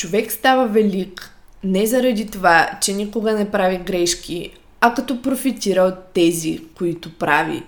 [0.00, 6.04] Човек става велик не заради това, че никога не прави грешки, а като профитира от
[6.14, 7.62] тези, които прави.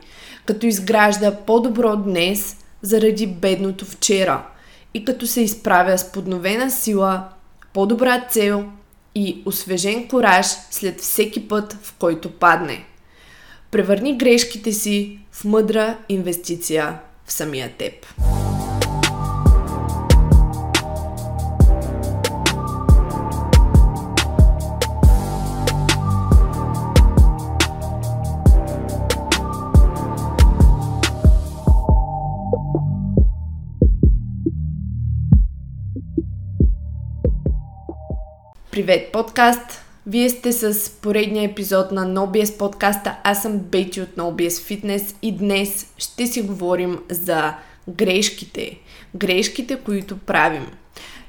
[0.44, 4.46] Като изгражда по-добро днес заради бедното вчера
[4.94, 7.24] и като се изправя с подновена сила,
[7.72, 8.64] по-добра цел
[9.14, 12.84] и освежен кораж след всеки път, в който падне.
[13.70, 17.92] Превърни грешките си в мъдра инвестиция в самия теб.
[38.86, 39.84] Привет, подкаст!
[40.06, 43.16] Вие сте с поредния епизод на NoBS подкаста.
[43.24, 47.54] Аз съм Бети от NoBS Fitness и днес ще си говорим за
[47.88, 48.78] грешките.
[49.14, 50.66] Грешките, които правим.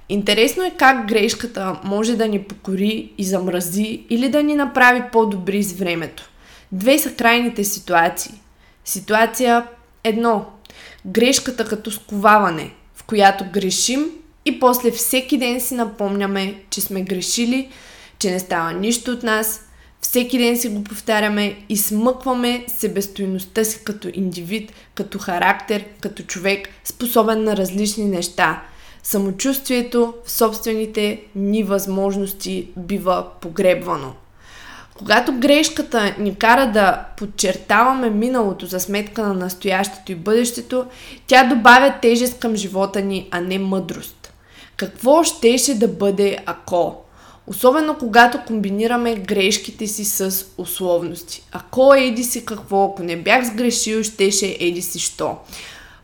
[0.10, 5.64] Интересно е как грешката може да ни покори и замрази или да ни направи по-добри
[5.64, 6.30] с времето.
[6.72, 8.34] Две са крайните ситуации.
[8.86, 9.68] Ситуация
[10.04, 10.46] едно.
[11.06, 14.12] Грешката като сковаване, в която грешим
[14.46, 17.70] и после всеки ден си напомняме, че сме грешили,
[18.20, 19.62] че не става нищо от нас.
[20.02, 26.70] Всеки ден си го повтаряме и смъкваме себестойността си като индивид, като характер, като човек,
[26.84, 28.62] способен на различни неща.
[29.04, 34.14] Самочувствието в собствените ни възможности бива погребвано.
[34.98, 40.86] Когато грешката ни кара да подчертаваме миналото за сметка на настоящето и бъдещето,
[41.28, 44.23] тя добавя тежест към живота ни, а не мъдрост.
[44.78, 46.96] Какво щеше да бъде ако?
[47.48, 51.44] Особено когато комбинираме грешките си с условности.
[51.52, 55.38] Ако еди си какво, ако не бях сгрешил, щеше еди си що.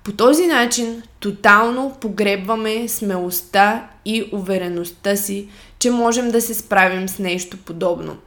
[0.04, 5.48] По този начин тотално погребваме смелостта и увереността си,
[5.80, 8.18] че можем да се справим с нещо подобно.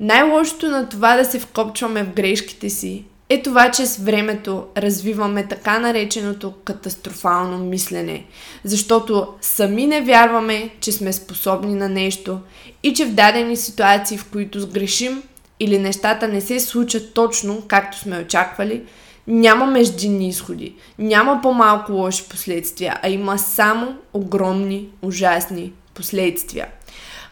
[0.00, 5.46] Най-лошото на това да се вкопчваме в грешките си е това, че с времето развиваме
[5.48, 8.26] така нареченото катастрофално мислене,
[8.64, 12.40] защото сами не вярваме, че сме способни на нещо
[12.82, 15.22] и че в дадени ситуации, в които сгрешим
[15.60, 18.82] или нещата не се случат точно както сме очаквали,
[19.26, 26.66] няма междинни изходи, няма по-малко лоши последствия, а има само огромни, ужасни последствия.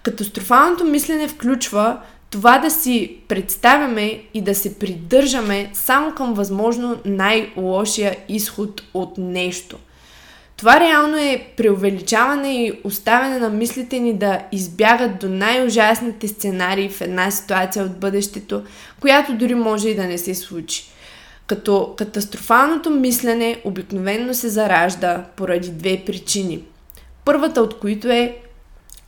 [0.03, 1.99] Катастрофалното мислене включва
[2.31, 9.79] това да си представяме и да се придържаме само към възможно най-лошия изход от нещо.
[10.57, 17.01] Това реално е преувеличаване и оставяне на мислите ни да избягат до най-ужасните сценарии в
[17.01, 18.63] една ситуация от бъдещето,
[19.01, 20.85] която дори може и да не се случи.
[21.47, 26.63] Като катастрофалното мислене обикновенно се заражда поради две причини.
[27.25, 28.37] Първата от които е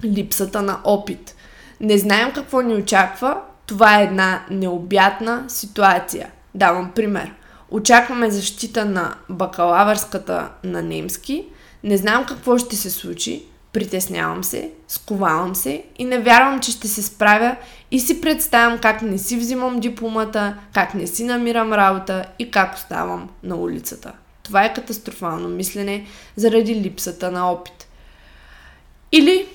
[0.05, 1.37] липсата на опит–
[1.83, 6.31] не знаем какво ни очаква, това е една необятна ситуация.
[6.55, 7.35] Давам пример.
[7.71, 11.45] Очакваме защита на бакалавърската на немски,
[11.85, 16.89] не знам какво ще се случи, притеснявам се, сковавам се и не вярвам, че ще
[16.89, 17.57] се справя
[17.91, 22.75] и си представям как не си взимам дипломата, как не си намирам работа и как
[22.75, 24.13] оставам на улицата.
[24.43, 26.07] Това е катастрофално мислене
[26.37, 27.89] заради липсата на опит.
[29.13, 29.47] Или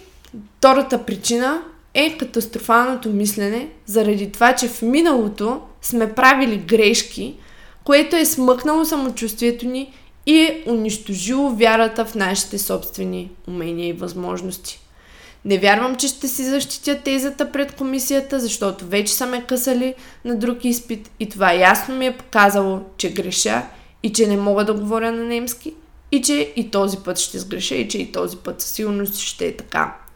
[0.58, 1.62] втората причина
[1.98, 7.36] е катастрофалното мислене заради това, че в миналото сме правили грешки,
[7.84, 9.94] което е смъкнало самочувствието ни
[10.26, 14.80] и е унищожило вярата в нашите собствени умения и възможности.
[15.46, 19.94] Не вярвам, че ще си защитя тезата пред комисията, защото вече са ме късали
[20.26, 23.64] на друг изпит и това ясно ми е показало, че греша
[24.04, 25.74] и че не мога да говоря на немски
[26.12, 29.48] и че и този път ще сгреша и че и този път със сигурност ще
[29.48, 30.07] е така.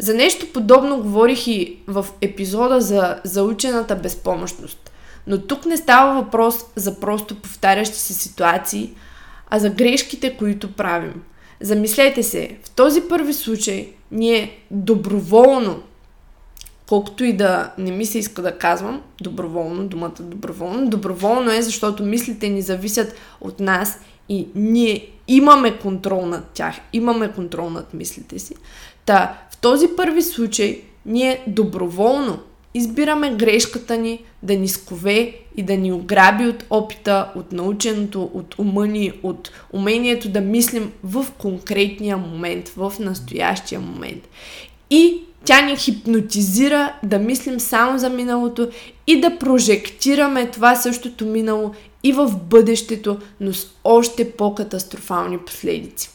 [0.00, 4.90] За нещо подобно говорих и в епизода за заучената безпомощност.
[5.26, 8.94] Но тук не става въпрос за просто повтарящи се ситуации,
[9.50, 11.22] а за грешките, които правим.
[11.60, 15.82] Замислете се, в този първи случай ние доброволно,
[16.88, 22.02] колкото и да не ми се иска да казвам, доброволно, думата доброволно, доброволно е, защото
[22.02, 23.98] мислите ни зависят от нас
[24.28, 28.54] и ние имаме контрол над тях, имаме контрол над мислите си.
[29.06, 32.38] Та, в този първи случай ние доброволно
[32.74, 38.58] избираме грешката ни да ни скове и да ни ограби от опита, от наученото, от
[38.58, 44.28] ума ни, от умението да мислим в конкретния момент, в настоящия момент.
[44.90, 48.68] И тя ни хипнотизира да мислим само за миналото
[49.06, 56.10] и да прожектираме това същото минало и в бъдещето, но с още по-катастрофални последици.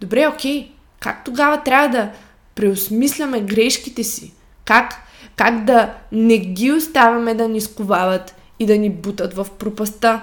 [0.00, 2.10] Добре, окей, как тогава трябва да
[2.54, 4.32] преосмисляме грешките си?
[4.64, 4.94] Как,
[5.36, 10.20] как да не ги оставяме да ни сковават и да ни бутат в пропаста?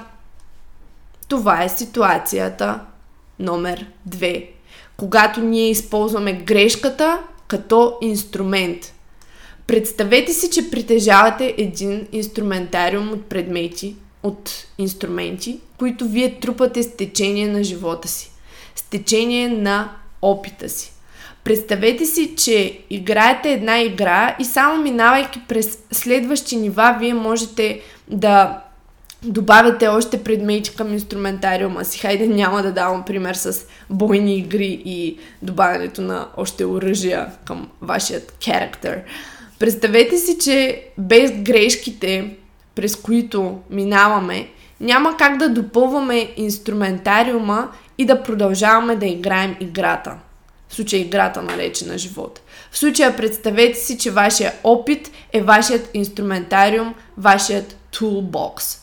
[1.27, 2.79] Това е ситуацията
[3.39, 4.49] номер две.
[4.97, 8.93] Когато ние използваме грешката като инструмент.
[9.67, 17.47] Представете си, че притежавате един инструментариум от предмети, от инструменти, които вие трупате с течение
[17.47, 18.31] на живота си,
[18.75, 19.91] с течение на
[20.21, 20.91] опита си.
[21.43, 28.61] Представете си, че играете една игра и само минавайки през следващи нива, вие можете да
[29.23, 31.99] добавяте още предмети към инструментариума си.
[31.99, 38.33] Хайде няма да давам пример с бойни игри и добавянето на още оръжия към вашият
[38.45, 39.03] характер.
[39.59, 42.35] Представете си, че без грешките,
[42.75, 50.15] през които минаваме, няма как да допълваме инструментариума и да продължаваме да играем играта.
[50.69, 52.41] В случая играта наречена живот.
[52.71, 58.81] В случая представете си, че вашия опит е вашият инструментариум, вашият toolbox.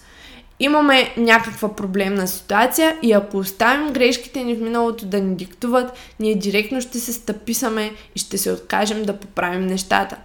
[0.61, 6.35] Имаме някаква проблемна ситуация и ако оставим грешките ни в миналото да ни диктуват, ние
[6.35, 10.17] директно ще се стъписаме и ще се откажем да поправим нещата.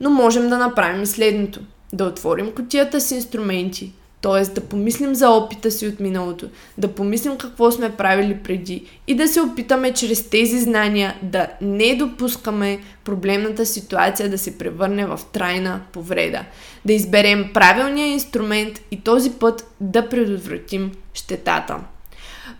[0.00, 1.60] Но можем да направим следното.
[1.92, 3.92] Да отворим котията с инструменти,
[4.22, 4.42] т.е.
[4.42, 6.48] да помислим за опита си от миналото,
[6.78, 11.94] да помислим какво сме правили преди и да се опитаме чрез тези знания да не
[11.96, 16.44] допускаме проблемната ситуация да се превърне в трайна повреда.
[16.84, 21.76] Да изберем правилния инструмент и този път да предотвратим щетата.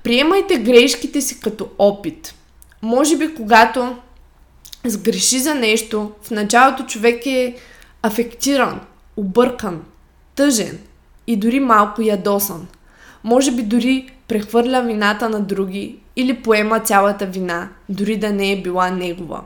[0.03, 2.35] Приемайте грешките си като опит.
[2.83, 3.97] Може би когато
[4.85, 7.57] сгреши за нещо, в началото човек е
[8.03, 8.81] афектиран,
[9.17, 9.83] объркан,
[10.35, 10.79] тъжен–
[11.27, 12.67] и дори малко ядосан.
[13.25, 18.63] Може би дори прехвърля вината на други или поема цялата вина, дори да не е
[18.63, 19.41] била негова.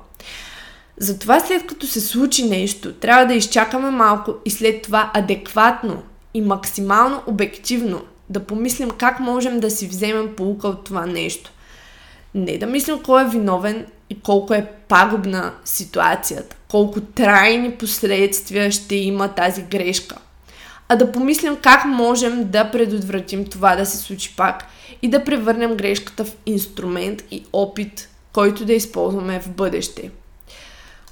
[0.97, 6.03] Затова след като се случи нещо, трябва да изчакаме малко и след това адекватно
[6.35, 11.53] и максимално обективно да помислим как можем да си вземем полука от това нещо.
[12.35, 18.95] Не да мислим кой е виновен и колко е пагубна ситуацията, колко трайни последствия ще
[18.95, 20.17] има тази грешка
[20.89, 24.65] а да помислим как можем да предотвратим това да се случи пак
[25.03, 30.11] и да превърнем грешката в инструмент и опит, който да използваме в бъдеще.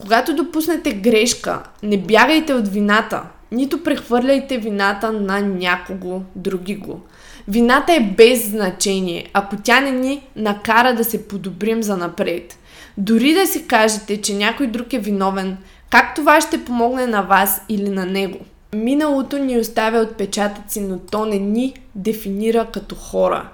[0.01, 3.23] Когато допуснете грешка, не бягайте от вината,
[3.53, 7.01] нито прехвърляйте вината на някого други го.
[7.49, 12.59] Вината е без значение, ако тя не ни накара да се подобрим за напред.
[12.99, 15.57] Дори да си кажете, че някой друг е виновен,
[15.91, 18.39] как това ще помогне на вас или на него–
[18.75, 23.49] Миналото ни оставя отпечатъци, но то не ни дефинира като хора.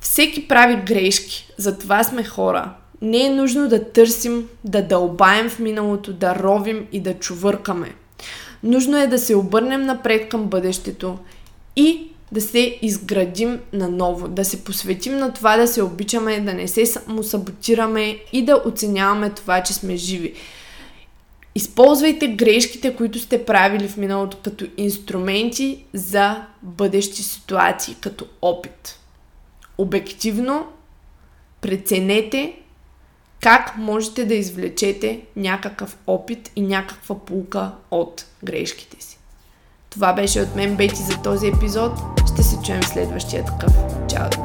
[0.00, 2.74] Всеки прави грешки, затова сме хора.
[3.02, 7.94] Не е нужно да търсим, да дълбаем в миналото, да ровим и да чувъркаме.
[8.62, 11.18] Нужно е да се обърнем напред към бъдещето
[11.76, 16.68] и да се изградим наново, да се посветим на това да се обичаме, да не
[16.68, 20.34] се самосаботираме и да оценяваме това, че сме живи.
[21.54, 28.98] Използвайте грешките, които сте правили в миналото като инструменти за бъдещи ситуации, като опит.
[29.78, 30.66] Обективно
[31.60, 32.56] преценете
[33.40, 39.18] как можете да извлечете някакъв опит и някаква полука от грешките си.
[39.90, 41.92] Това беше от мен Бети за този епизод.
[42.34, 43.72] Ще се чуем следващия такъв.
[44.08, 44.43] Чао!